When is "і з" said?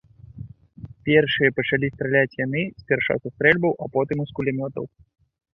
4.25-4.37